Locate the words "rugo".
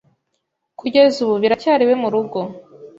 2.13-2.39